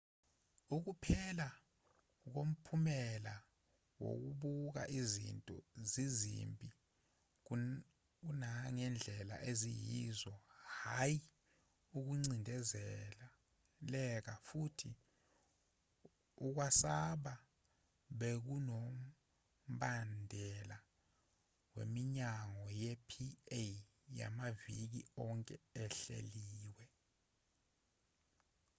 ukuphela 0.75 1.47
komphumela 2.33 3.33
wokubuka 4.03 4.81
izinto 4.99 5.57
zizimbi 5.91 6.69
kunangendlela 8.23 9.35
eziyiyo 9.51 10.33
hhayi 10.79 11.19
ukucindezeleka 11.97 14.33
futhi 14.47 14.91
ukwasaba 16.45 17.33
bekunombandela 18.19 20.77
wemihlangano 21.75 22.63
ye-pa 22.81 23.59
yamaviki 24.17 25.01
onke 25.25 25.55
ehleliwe 25.83 26.85